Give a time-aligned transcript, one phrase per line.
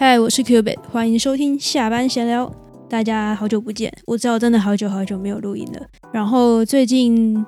[0.00, 2.50] 嗨，我是 Q b i t 欢迎收听下班闲聊。
[2.88, 5.86] 大家好久不见，我知道真的好久好久没有录音了。
[6.10, 7.44] 然后最近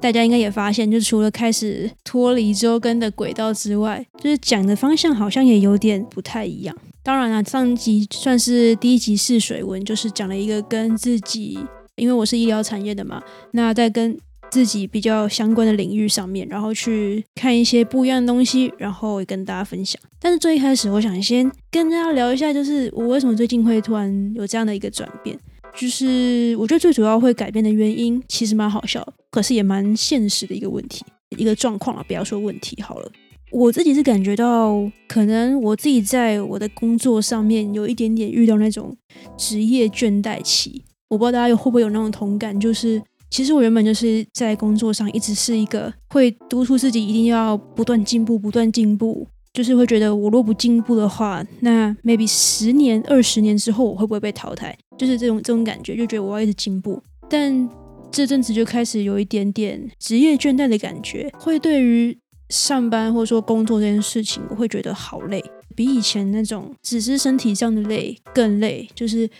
[0.00, 6.74] 大家应该也发现，就除了开始脱离周更的轨道之外，就是讲的方向好像也有点不太一样。
[7.02, 11.58] 当然了，上集算是第一集试水文，就是讲了一个跟自己，
[11.96, 14.18] 因为我是医疗产业的嘛，那在跟。
[14.50, 20.00] 自己比较相关的领域上面，然后去看一些不一样的东西，然后也跟大家分享。
[20.18, 25.38] 但是最一开始，我想先跟大家聊一下，就是我为什么最近会突然有这样的一个转变。
[25.72, 31.04] 就是我觉得最主要会改变的原因，其实蛮好笑，可是也蛮现实的一个问题，
[31.38, 33.10] 一个状况啊，不要说问题好了。
[33.52, 34.74] 我自己是感觉到，
[35.06, 38.96] 可能我自己在我的工作上面有一点点遇到那种
[39.38, 40.82] 职业倦怠期。
[41.08, 43.00] 我不知道大家有会不会有那种同感，就是。
[43.30, 54.76] 其实我原本就是在工作上一直是一个会督促自己一定要不断进步、不断进步，就是会觉得我若不进步的话，那 maybe 十年、二十年之后我会不会被淘汰？
[54.98, 57.00] 就是这种这种感觉，就觉得我要一直进步。
[57.28, 57.68] 但
[58.10, 65.40] 这阵子就开始有一点点职业倦怠的感觉，会对于上班或者说工作这件事情，我会觉得好累，
[65.76, 69.30] 比以前那种只是身体上的累更累，就是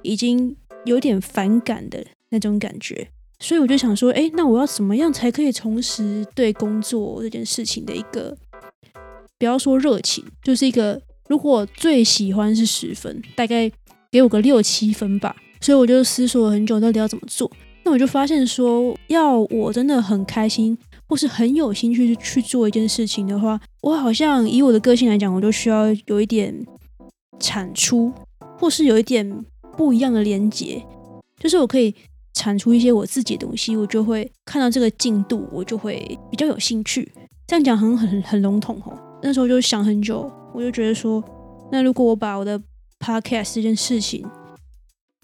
[0.00, 3.06] 已经有点反感的那种感觉。
[3.44, 8.34] 所以我就想说，哎，那我要怎么样才可以重拾对工作这件事情的一个，
[9.38, 13.70] 不要说热情，就是一个，如果最喜欢是十分，大概
[14.10, 15.36] 给我个六七分吧。
[15.60, 17.52] 所以我就思索了很久，到底要怎么做。
[17.84, 26.66] 那我就发现说，要我真的很开心，或是很有兴趣去做一件事情的话，我好像以我的个性来讲，我就需要有一点
[27.38, 28.10] 产出，
[28.58, 29.44] 或是有一点
[29.76, 30.82] 不一样的连接，
[31.38, 31.94] 就是我可以。
[32.34, 37.10] 产出一些我自己的东西，我就会看到这个进度，我就会比较有兴趣。
[37.46, 38.98] 这样讲很很很笼统哦。
[39.22, 41.22] 那时候就想很久，我就觉得说，
[41.72, 42.60] 那如果我把我的
[42.98, 44.26] podcast 这件事情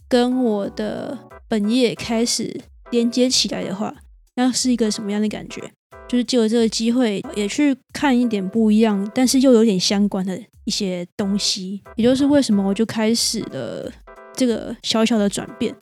[0.09, 1.19] 跟我的
[1.49, 3.95] 本业开始连接起来的话，
[4.37, 5.61] 那是一个什么样的感觉？
[6.09, 11.81] 就是借着这个机会，也去看一点不一样，但是又有点相关的一些东西。
[11.97, 13.91] 也就是为什么我就开始了
[14.35, 15.75] 这个小小的转变。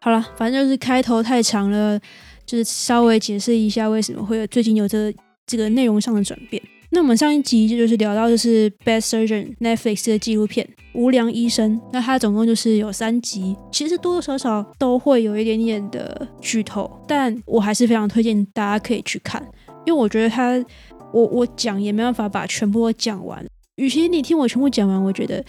[0.00, 1.98] 好了，反正就是开头太长了，
[2.44, 6.62] 就是稍微解释一下为什么会有最近有这个这个内容上的转变。
[6.90, 10.64] 那我们上一集就是聊到就是 Bad Surgeon Netflix 的纪录片
[10.94, 19.44] 《无良医生》，那它总共就是有三集，其实多多少少都会有一点点的剧透，但我还是非常推荐大家可以去看，
[19.84, 20.64] 因为我觉得它
[21.12, 25.44] 我我讲也没办法把全部都讲完，与其你听我全部讲完，我觉得。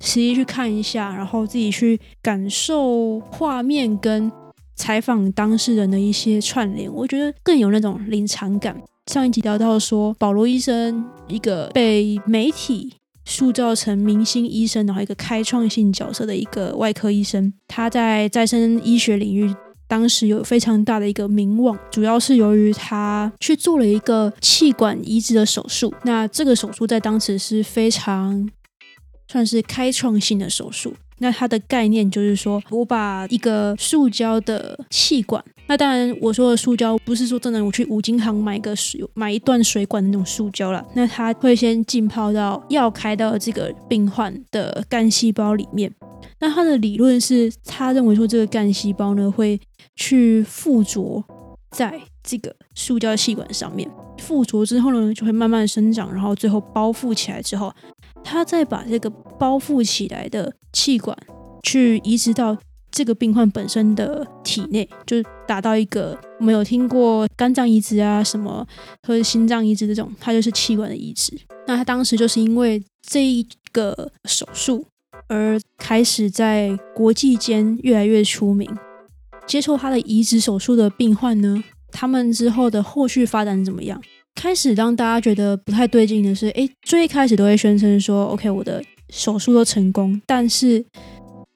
[0.00, 4.30] 实际去看一下，然后自己去感受画面跟
[4.76, 8.80] 采访当事人的一些串联，我觉得更有那种临场感。
[9.06, 12.92] 上一集聊到说，保罗医生一个被媒体
[13.24, 19.52] 塑造成明星医生，然后一个开创性角色的一个外科医生，他在再生医学领域
[19.88, 25.92] 当时有非常大的一个名望，主要是由于他去做了一个气管移植的手术。
[26.04, 28.48] 那这个手术在当时是非常。
[29.28, 30.94] 算是开创性的手术。
[31.20, 40.86] 那它的概念就是说，我把一个塑胶的气管，那当然我说的塑胶不是说真的我去五金行买一个水买一段水管的那种塑胶了。
[40.94, 45.92] 那它会先浸泡到要开到这个病患的干细胞里面。
[46.38, 49.60] 那他的理论是，他认为说这个干细胞呢会
[49.96, 51.24] 去附着
[51.72, 57.74] 在这个塑胶气管上面，附着之后呢就会慢慢生长，然后最后包覆起来之后。
[58.22, 59.08] 他再把这个
[59.38, 61.16] 包覆起来的气管
[61.62, 62.56] 去移植到
[62.90, 68.66] 这个病患本身的体内，就达到一个我们有听过肝脏移植啊什么
[69.06, 71.32] 或者心脏移植这种，它就是气管的移植。
[71.66, 74.86] 那他当时就是因为这一个手术
[75.28, 78.68] 而开始在国际间越来越出名。
[79.46, 84.02] 接受他的移植手术的病患呢，他们之后的后续发展怎么样？
[84.38, 88.80] 开始让大家觉得不太对劲的是，哎，最一开始都会宣称说，OK，我的
[89.10, 90.84] 手术都成功，但是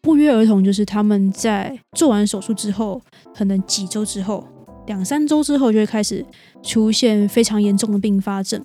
[0.00, 3.00] 不约而同就是他们在做完手术之后，
[3.32, 4.44] 可能几周之后，
[4.88, 6.26] 两三周之后就会开始
[6.61, 8.61] 出现非常严重的并发症。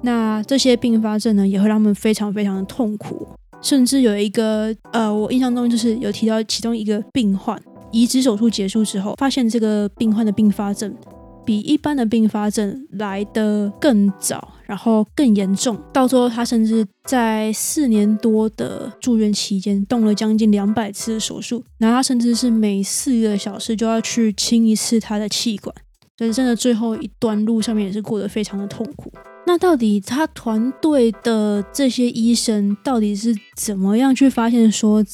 [0.00, 3.28] 那这些并发症呢，也会让他们非常非常的痛苦，
[3.60, 7.60] 甚至有一个，呃，我印象中就是有提到其中一个病患
[7.92, 10.96] 移植手术结束之后，发现这个病患的并发症。
[11.44, 25.74] 比一般的并发症来得更早，然后更严重，到最后他甚至在四年多的住院期间动了将近两百次手术，然后他甚至是每四个小时就要去清一次他的气管，
[26.18, 29.12] 人生的最后一段路上面也是过得非常的痛苦。
[29.46, 35.04] 那到底他团队的这些医生到底是怎么样去发现说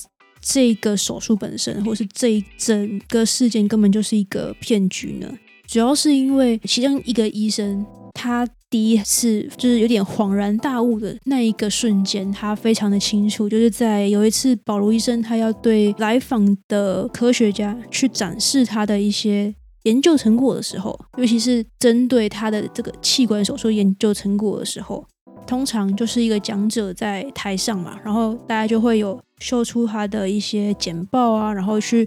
[0.40, 5.28] 这个手术本身，或是这整个事件根本就是一个骗局呢？
[5.70, 19.54] 主要是因为其中一个医生，他第一次就是有点恍然大悟的那一个瞬间，他非常的清楚，就是在有一次保罗医生他要对来访的科学家去展示他的一些。
[19.84, 25.06] 研究成果的时候，尤其是针对他的这个气管手术研究成果的时候，
[25.46, 32.06] 通常就是一个讲者在台上嘛，然后大家就会有秀出他的一些简报啊，然后去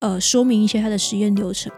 [0.00, 1.72] 呃说明一些他的实验流程。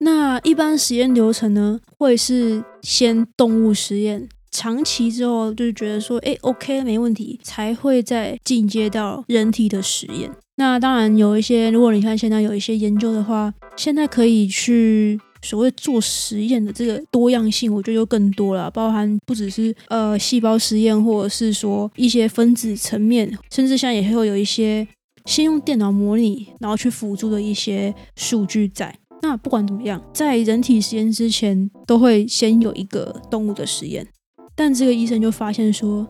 [0.00, 10.30] 那一般实验流程呢，会是先动物实验，长期之后就是觉得说，哎，OK，没问题，才会再进阶到人体的实验。
[10.56, 24.86] 那当然有一些，如果你看现在有一些研究的话，现在可以去所谓做实验的这个多样性，我觉得就更多了，包含不只是呃细胞实验，或者是说一些分子层面，甚至现在也会有一些
[25.26, 28.96] 先用电脑模拟，然后去辅助的一些数据在。
[29.22, 34.06] 那不管怎么样，在人体实验之前，都会先有一个动物的实验，
[34.54, 36.06] 但这个医生就发现说。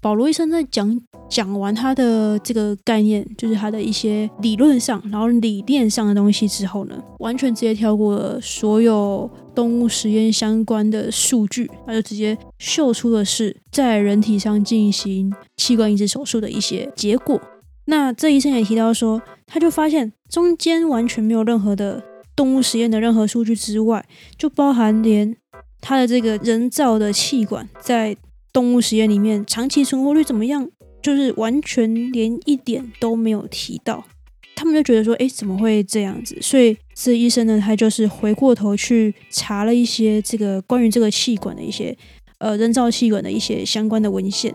[0.00, 17.40] 保罗医生在讲讲完他的这个概念，就是他的一些理论上，然后理念上的东西之后呢，完全直接跳过了所有动物实验相关的数据，他就直接秀出的是在人体上进行器官移植手术的一些结果。
[17.86, 22.04] 那这医生也提到说，他就发现中间完全没有任何的
[22.36, 24.04] 动物实验的任何数据之外，
[24.36, 25.36] 就包含连
[25.80, 28.16] 他的这个人造的气管在。
[28.54, 30.70] 动物实验里面长期存活率怎么样？
[31.02, 34.04] 就是完全连一点都没有提到，
[34.54, 36.38] 他们就觉得说，哎，怎么会这样子？
[36.40, 41.98] 所以这医生呢，他就是回过头去查了一些这个关于这个气管的一些
[42.38, 44.54] 呃人造气管的一些相关的文献，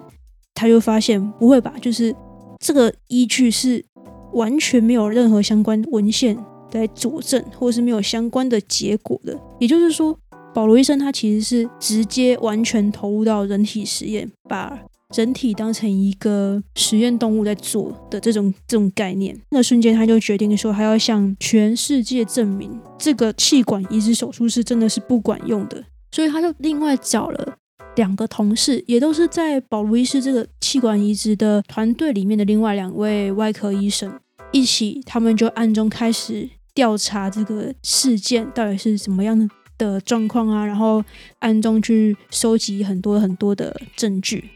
[0.54, 1.74] 他就发现不会吧？
[1.82, 2.16] 就是
[2.60, 3.84] 这个依据是
[4.32, 6.38] 完全没有任何相关文献
[6.74, 9.40] 来佐证，或者是没有相关的结果的。
[9.60, 10.18] 也就是说。
[10.52, 14.78] 保罗医生他其实是直接完全投入到人体实验，把
[15.16, 19.40] 人体当成一个实验动物在做的这种这种概念。
[19.52, 25.86] 那瞬间他就决定说，他要向全世界证明这个气管移植手术是真的是不管用的。
[26.12, 27.56] 所以他就另外找了
[27.96, 34.12] 两个同事，也都是在保罗医师这个气管移植的团队里面的另外两位外科医生
[34.52, 36.50] 一起，他们就暗中开始
[36.80, 39.46] 调查这个事件到底是什么样的。
[39.80, 41.02] 的状况啊，然后
[41.40, 44.50] 暗中去收集很多很多的证据。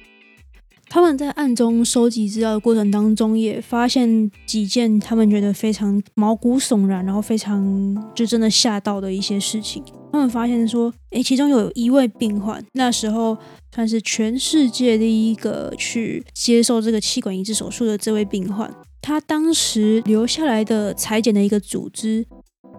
[0.90, 9.82] 他们在暗中收集资料的过程当中，也发现几件他们觉得非常毛骨悚然，然后非常就真的吓到的一些事情。
[10.12, 13.38] 他们发现说，诶，其中有一位病患，那时候
[13.74, 18.70] 算是全世界第一个去接受这个气管移植手术的这位病患，
[19.04, 22.26] 他当时留下来的裁剪的一个组织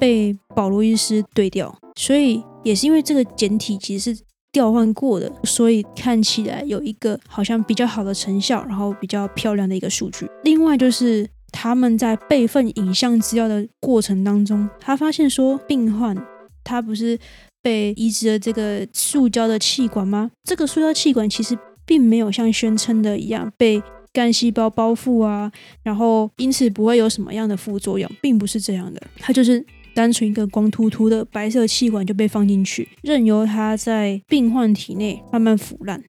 [0.01, 1.73] 被保罗医师对掉。
[1.95, 10.27] 所以也是因为这个简体其实是调换过的，所以看起来有一个好像比较好的成效，然后比较漂亮的一个数据。
[10.43, 16.17] 另外就是他们在备份影像资料的过程当中，他发现说病患
[16.65, 17.19] 他不是
[17.63, 20.31] 被移植了这个塑胶的气管吗？
[20.43, 23.83] 这个塑胶气管其实并没有像宣称的一样被
[24.15, 25.53] 干细胞包覆啊，
[25.83, 29.63] 然后因此不会有什么样的副作用，并不是这样的，它就是。
[29.97, 36.03] 单纯一个光秃秃的白色气管就被放进去，任由它在病患体内慢慢腐烂。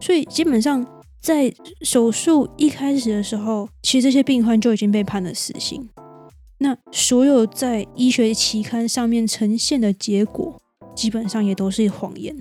[0.00, 0.82] 所以基本上
[1.20, 5.86] 在手术一开始的时候，其实这些病患就已经被判了死刑。
[6.60, 10.58] 那所有在医学期刊上面呈现的结果，
[10.96, 12.34] 基本上也都是谎言。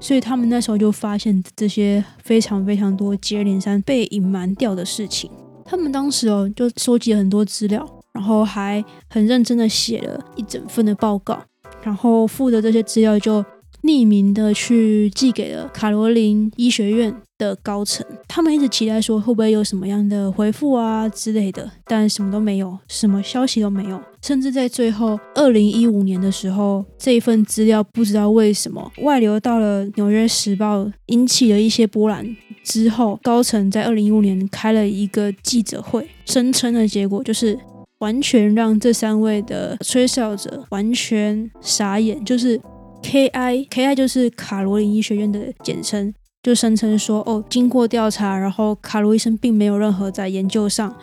[0.00, 5.30] 所以他们那时候就发现这些非常非常多接二连三被隐瞒掉的事情。
[5.64, 7.88] 他们当时哦，就收集了很多资料。
[8.12, 11.40] 然后还很认真的写了一整份的报告，
[11.80, 13.42] 然后附的这些资料就
[13.82, 18.06] 匿名的去寄给了卡罗琳医学院的高层。
[18.28, 24.00] 他们一直期待说会不会有什么样的回复啊之类的，但什么都没有，什么消息都没有。
[24.22, 32.36] 甚至在最后二零一五年的时候，这一份资料不知道为什么外流到了《纽约时报》，引起了一些波澜。
[32.62, 37.58] 之后，高层在二零一五年开了一个记者会，声称的结果就是。
[38.00, 42.58] 完全让这三位的吹哨者完全傻眼，就是
[43.02, 50.94] K I K I 就是卡罗琳医学院的简称，就声称说哦，经过调查，然后卡罗医生并没有任何在研究上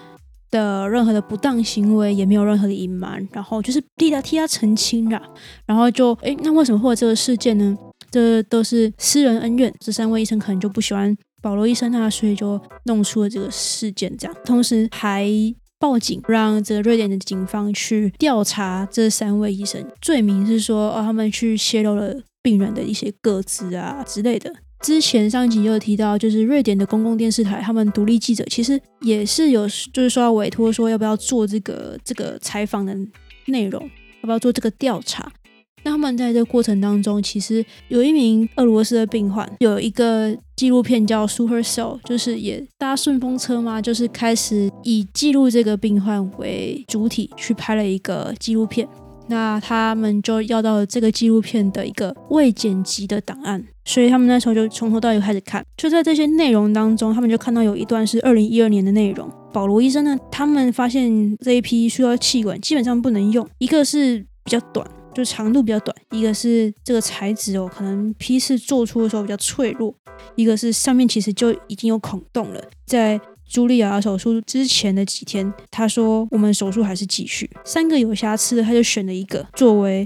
[0.49, 5.21] 的任何的不当行为，也没有任何的隐瞒，然后就是替他替他澄清了，
[5.65, 7.77] 然后就诶，那为什么会有这个事件呢？
[8.09, 9.73] 这都是私人恩怨。
[9.79, 14.15] 这三位医生可能就不喜欢保罗医生啊，所以就弄出了这个事件。
[14.17, 15.27] 这样，同时还
[15.79, 24.53] 报警，让这瑞典的警方去调查这三位医生，罪名是说哦，他们去泄露了病人的一些个资啊之类的。
[24.81, 32.95] 之前上一集有提到，就是瑞典的公共电视台，他们独立记者其实也是有，就是说要委托说要不要做这个这个采访的
[33.45, 33.81] 内容，
[34.21, 35.31] 要不要做这个调查。
[35.87, 48.85] 那他们在这个过程当中，其实有一名俄罗斯的病患，有一个纪录片叫《Super Cell》，就是也搭顺风车嘛，就是开始以记录这个病患为主体去拍了一个纪录片。
[49.29, 55.63] 那他们就要到了这个纪录片的一个未剪辑的档案，所以他们那时候就从头到尾开始看。
[55.77, 59.29] 就在这些内容当中，他们就看到有一段是二零一二年的内容。
[59.53, 64.85] 保罗医生呢，他们发现这一批需要气管基本上不能用，一个是比较短，
[65.17, 69.91] 就长度比较短；一个是这个材质哦，可能批次做出的时候比较脆弱；
[70.35, 73.19] 一个是上面其实就已经有孔洞了，在。
[73.49, 77.49] 茱莉亚手术之前的几天，他说我们手术还是继续。
[77.63, 80.05] 三个有瑕疵的，他就选了一个作为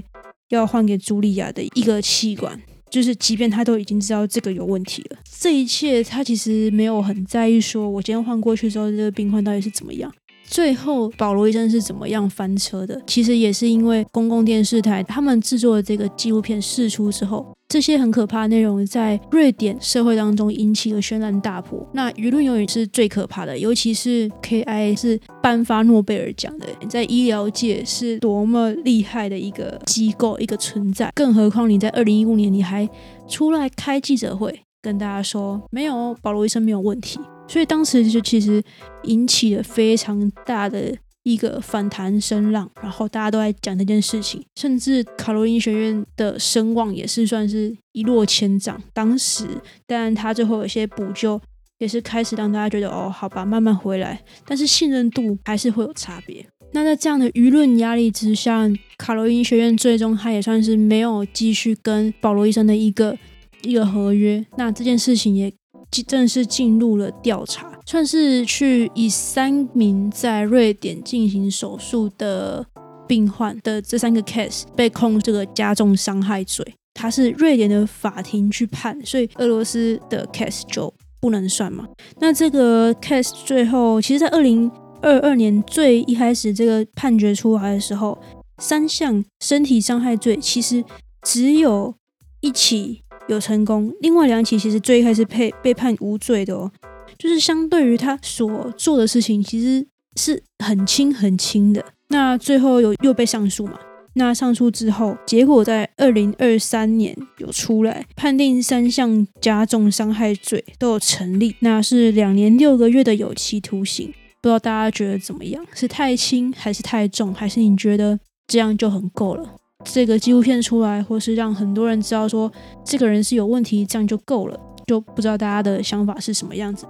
[0.50, 7.60] 要换给茱莉亚的一个气管，就是即便他都已经知道这个有问题了，这一切他其实没有很在意。
[7.60, 10.14] 说我今天换过去之后，这个病患到底是怎么样？
[10.52, 13.00] 最后，保罗医生是怎么样翻车的？
[13.06, 21.88] 其实也是因为公共电视台他们制作的这个纪录片释出之后，这些很可怕的内容在瑞典社会当中引起了轩然大波。
[21.94, 31.10] 那舆论永远是最可怕的，尤其是 KI 是颁发诺贝尔奖的，在医疗界是多么厉害的一个机构、一个存在。
[31.14, 32.86] 更何况你在二零一五年你还
[33.26, 37.18] 出来开记者会，跟大家说没有保罗医生没有问题。
[37.52, 38.62] 所以当时就其实
[39.02, 48.82] 引起了非常大的一个反弹声浪，然后大家都在讲这件事情，甚至卡罗琳学院的声望也是算是一落千丈。
[48.94, 49.46] 当时，
[49.86, 51.38] 但他最后有些补救，
[51.76, 56.46] 也是开始让大家觉得哦，好吧，慢慢回来，但是信任度还是会有差别。
[56.72, 58.66] 那在这样的舆论压力之下，
[58.96, 63.18] 卡罗琳学院最终他也算是没有继续跟保罗医生的一个
[63.60, 64.42] 一个合约。
[64.56, 65.52] 那这件事情也。
[66.00, 72.64] 正式进入了调查，算是去以三名在瑞典进行手术的
[73.08, 81.88] 病患的这三个 case 被控这个加重伤害罪，他是瑞典的法庭去判，所以俄罗斯的 case 就不能算嘛。
[82.20, 84.70] 那这个 case 最后，其实在二零
[85.00, 88.16] 二二年最一开始这个判决出来的时候，
[88.58, 90.84] 三项身体伤害罪其实
[91.22, 91.94] 只有
[92.40, 93.02] 一起。
[93.28, 96.70] 有成功，另外两起其实最开始被被判无罪的哦，
[97.18, 99.86] 就是相对于他所做的事情，其实
[100.16, 101.84] 是很轻很轻的。
[102.08, 103.78] 那最后有又被上诉嘛？
[104.14, 114.12] 那上诉之后，结果在二零二三年有出来，判定三项加重伤害罪都有成立，那是两年六个月的有期徒刑。
[114.42, 115.64] 不知道大家觉得怎么样？
[115.72, 117.32] 是太轻还是太重？
[117.32, 119.54] 还是你觉得这样就很够了？
[119.84, 122.50] 这个纪录片出来，或是让很多人知道说
[122.84, 124.58] 这个人是有问题，这样就够了。
[124.84, 126.86] 就不知道大家的想法是什么样子。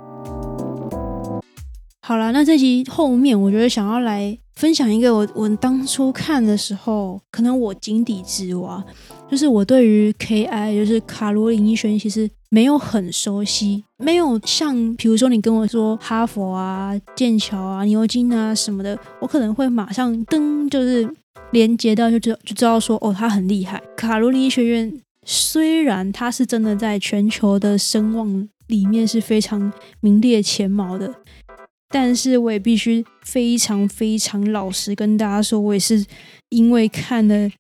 [2.01, 8.83] 好了，那这集后面我觉得想要来分享一个我我当初看的时候，可能我井底之蛙，
[9.31, 21.09] 就是我对于 KI，就是卡罗琳医学院其实没有很熟悉，没有像比如说你跟我说哈佛啊、剑桥啊、牛津啊什么的，我可能会马上噔就是。
[21.53, 23.81] 连接到就知就知道说哦，他很厉害。
[23.97, 24.93] 卡罗琳医学院
[25.25, 31.15] 虽然他是真的在全球的声望里面是非常名列前茅的，
[31.89, 36.05] 但是我也必须非常非常老实跟大家说，我也是
[36.49, 37.51] 因为看了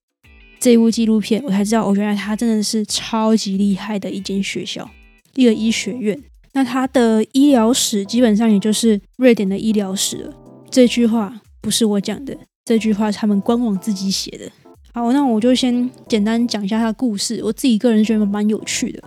[0.59, 4.89] 这部纪录片，我才知道哦，原来他真的是超级厉害的一间学校，
[5.35, 6.19] 一个医学院。
[6.55, 10.35] 那他的医疗史基本上也就是瑞典的医疗史了。
[10.71, 12.37] 这句话不是我讲的。
[12.65, 14.51] 这句话是他们官网自己写的。
[14.95, 17.41] 好，那我就先简单讲一下他的故事。
[17.43, 19.03] 我自己个人觉得蛮有趣的，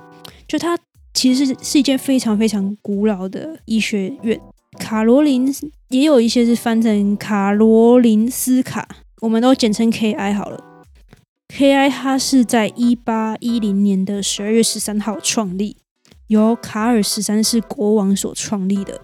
[0.48, 0.78] 就他
[1.14, 4.40] 其实是一间非常非常古老的医学院。
[4.80, 5.54] 卡罗琳
[5.90, 8.88] 也有一些是翻成卡罗琳斯卡，
[9.22, 10.62] 我们都简称 K.I 好了。
[11.48, 15.78] K.I 它是在一八一零年的十二月十三号创立，
[16.28, 19.02] 由卡尔十三世国王所创立的。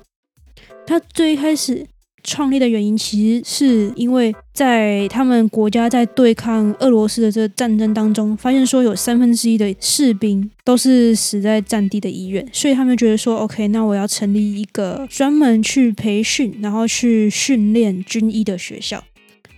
[0.86, 1.88] 他最开始。
[2.24, 19.04] 创立的原因其实是因为在他们国家在对抗俄罗斯的这个战争当中，发现说有三分之一的士兵都是死在战地的医院，所以他们觉得说，OK，那我要成立一个专门去培训，然后去训练军医的学校，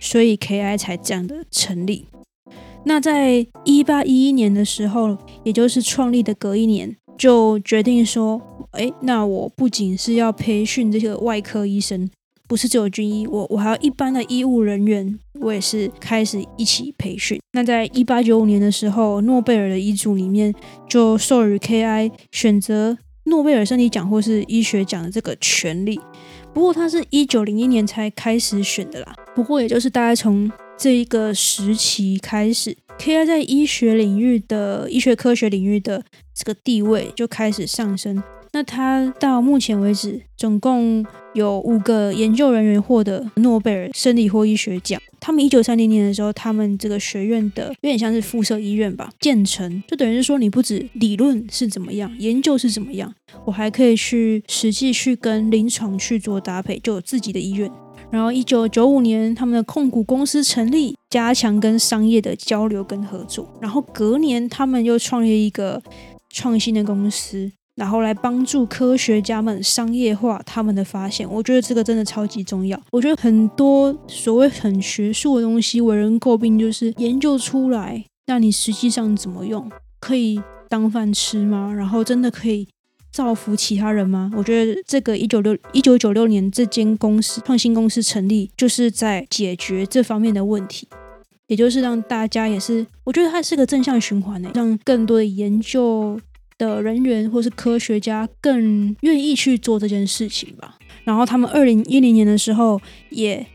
[0.00, 2.06] 所以 KI 才这样的成立。
[2.86, 8.38] 那在一八一一年的时候，也就是创立的隔一年，就决定说，
[8.72, 12.10] 哎，那我不仅是要培训这些外科医生，
[12.46, 17.40] 不是只有军医，我我还有一般的医务人员，我也是开始一起培训。
[17.52, 20.54] 那在一八九五年的时候，诺贝尔的遗嘱里面
[20.88, 25.98] 就授予 K.I 选择诺贝尔生理奖或是医学奖的这个权利。
[26.52, 29.14] 不过他是一九零一年才开始选的啦。
[29.34, 38.22] 不过也就是大概从这一个时期开始，K.I 在医学领域的医学科学领域的这个地位就开始上升。
[38.54, 45.02] 那他到目前为止，总共有五个研究人员获得诺贝尔生理或医学奖。
[45.18, 53.12] 他们一九三零年的时候，他们这个学院的有点像是附设医院吧，建成，就等于是说，你不止理论是怎么样，研究是怎么样，
[53.44, 57.68] 我还可以去实际去跟临床去做搭配，就有自己的医院。
[58.08, 63.48] 然后一九九五年，他们的控股公司成立，加强跟商业的交流跟合作。
[63.60, 65.82] 然后隔年，他们又创立一个
[66.30, 71.28] 创新的公司，然后来帮助科学家们商业化他们的发现。
[71.30, 72.80] 我觉得这个真的超级重要。
[72.90, 81.72] 我觉得很多所谓很学术的东西，为人诟病就是研究出来，那你实际上怎么用，可以当饭吃吗？
[81.72, 82.68] 然后真的可以。
[83.14, 84.28] 造福其他人吗？
[84.36, 90.88] 我觉得这个一九六一九九六年这间公司创新公司成立，就是在解决这方面的问题，
[91.46, 96.20] 也就是让大家也是，我觉得它是个正向循环呢，让更多的研究
[96.58, 100.76] 的人员或是科学家更愿意去做这件事情吧。
[101.04, 102.80] 然后他们二零一零年的时候，
[103.10, 103.46] 也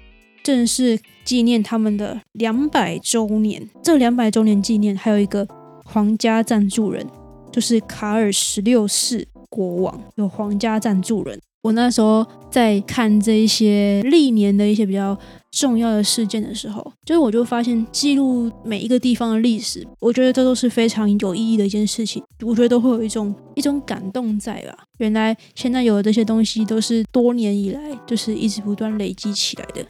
[0.44, 3.70] 正式纪念他们的两百周年。
[3.84, 5.48] 这两百周年纪念还有一个
[5.86, 7.06] 皇家赞助人，
[7.51, 9.27] 就是卡尔十六世。
[9.51, 11.41] 国王有皇家赞助人。
[11.63, 15.18] 我那时候在看这一些历年的一些比较
[15.51, 22.24] 重要的事件的时候，就是我就发现记录每一个地方的历史，我觉得这都是非常有意义的一件事情。
[22.41, 24.77] 我觉得都会有一种一种感动在吧？
[25.00, 29.85] 原来现在有的这些东西都是多年以来就是一直不断累积起来的。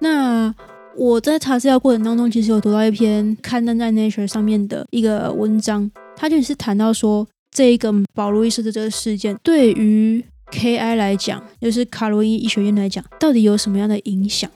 [0.00, 0.54] 那
[0.96, 7.26] 我在查资料过程当中，其实有读到一篇刊登在 Nature 上面的一个文章，它就是谈到说。
[7.52, 14.50] 这一个保罗医师的这个事件，对于 K.I 来讲，就是卡罗伊医学院来讲，到底有什么样的影响？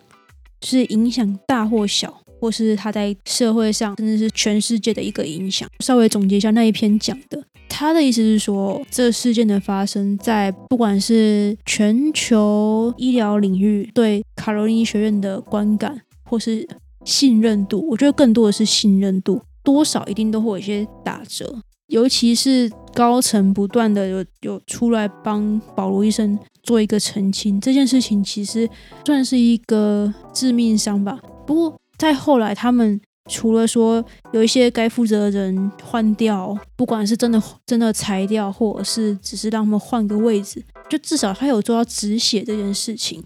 [0.63, 5.69] 是影响大或小，或是他在社会上，甚至是全世界的一个影响？
[5.81, 16.67] 稍微总结一下那一篇讲的，他的意思是说，这事件的发生在不管是全球医疗领域对卡罗伊医学院的观感，或是
[17.05, 21.63] 信任度，我觉得更多的是信任度，多少一定都会有一些打折。
[21.91, 28.69] 尤其是高层不断的有有出来帮保罗医生做一个澄清，这件事情其实
[29.05, 31.19] 算是一个致命伤吧。
[31.45, 43.23] 不过在后来，他们除了说有一些该负责的人换掉，不管是真的真的裁掉，或者是只是让他们换个位置，就至少他有做到止血这件事情。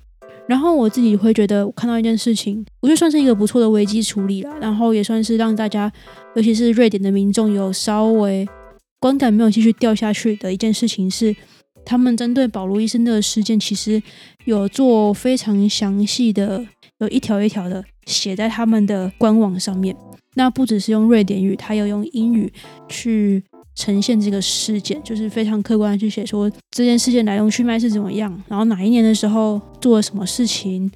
[0.47, 4.55] 然后我自己会觉得，我看到一件事情，我觉得算是一个不错的危机处理了。
[4.61, 5.91] 然后也算是让大家，
[6.35, 8.47] 尤其是瑞典的民众，有稍微
[9.01, 11.35] 观感没有继续掉下去的一件事情是，
[11.85, 14.03] 他们针对保罗医生的事件，其实
[14.45, 16.67] 有做非常详细的，
[16.99, 19.97] 有一条一条的写在他们的官网上面。
[20.35, 22.53] 那不只是用瑞典语，他有用英语
[22.89, 23.43] 去。
[23.75, 30.91] 呈现这个事件，就是非常客观的去写说这件事件来龙去脉是怎么样，然后哪一年的时候做了什么事情，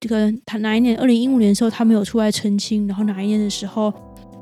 [0.00, 3.92] 这个他哪一年，二零一五年的时候他没有出来澄清，然后哪一年的时候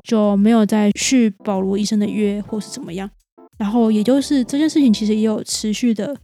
[0.05, 3.11] 就没有再续保罗医生的约或是怎么样，
[3.59, 6.17] 然后也就是这件事情其实也有持续的，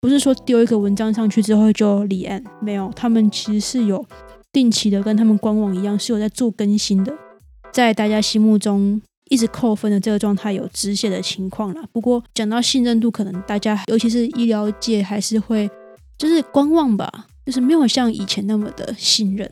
[0.00, 4.04] 不是说丢一个文章上去之后就立案，没有，他们其实是有
[4.52, 7.14] 定期的跟他们官网一样是有在做更新的，
[7.72, 9.00] 在大家心目中。
[9.30, 11.82] 一直扣分的这个状态有止血的情况啦。
[11.92, 15.68] 不过讲到信任度，可能大家尤其是医疗界还是会
[16.18, 19.50] 就是观望吧，就是没有像以前那么的信任。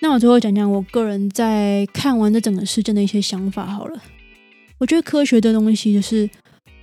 [0.00, 4.02] 那我最后讲讲我个人在看完这整个事件的一些想法好了。
[4.78, 6.28] 我觉得科学的东西就是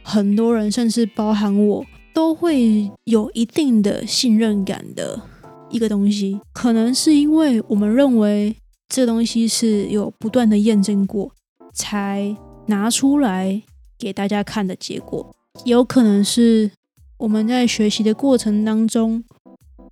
[0.03, 5.21] 很多人，甚至包含我，都会有一定的信任感的
[5.69, 6.39] 一个东西。
[6.53, 8.55] 可能是因为我们认为
[8.87, 11.29] 这东西是有不断的验证过。
[11.79, 13.63] 才拿出来
[13.97, 16.69] 给大家看的结果，有可能是
[17.17, 19.23] 我们在学习的过程当中，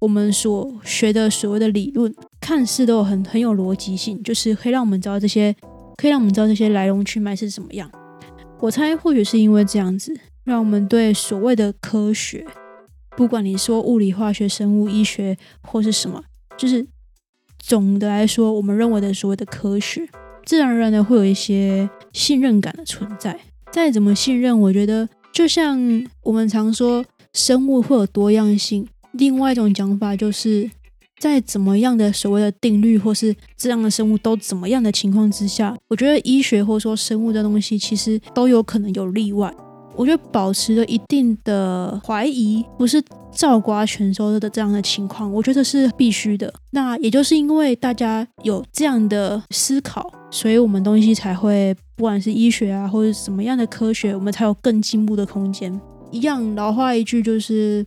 [0.02, 5.56] 我们所学的所谓的理论，看似都很很有逻辑性，就是可以让我们知道这些，
[5.95, 7.89] 可以让我们知道这些来龙去脉是怎么样。
[8.60, 12.45] 我猜或许是因为这样子，让我们对所谓的科学，
[13.15, 16.21] 不管你说物理、化学、生物、医学或是什么，
[16.58, 16.86] 就是
[17.58, 20.10] 总的来说，我们认为的所谓的科学。
[20.48, 23.38] 自然而然的会有一些信任感的存在。
[23.72, 25.78] 再怎么信任，我觉得就像
[26.24, 28.88] 我们常说，生物会有多样性。
[29.12, 30.72] 另外一种讲法就是。
[31.20, 39.52] 在怎么样的所谓的定律，或是这样的生物都怎么样的情况之下，我觉得医学或说生物这东西其实都有可能有例外。
[39.96, 46.54] 我觉得保持着一定的怀疑，不是照瓜全收的这样的情况，我觉得是必须的。
[46.70, 55.80] 那也就是因为大家有这样的思考，所以我们东西才会，不管是医学啊，或者什么样的科学，我们才有更进步的空间。
[56.12, 57.86] 一样老话一句就是。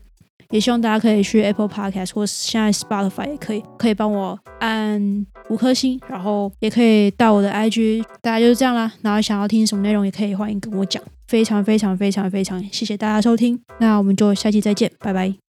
[0.50, 8.92] 也希望大家可以去 Apple Podcast 或现在 Spotify 也可以，可以帮我按五颗星，然后也可以到我的 IG，大家就是这样啦。
[9.00, 15.49] 然后想要听什么内容也可以欢迎跟我讲，非常非常非常非常谢谢大家收听，那我们就下期再见，拜拜。